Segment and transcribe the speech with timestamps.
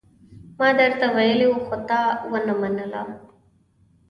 [0.59, 2.01] ما درته ويلي وو، خو تا
[2.31, 3.03] ونه منله.